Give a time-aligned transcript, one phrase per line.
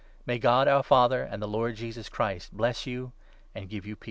[0.25, 3.11] May God, our Father, and the Lord Jesus Christ bless you
[3.53, 3.99] 3 and give you peace.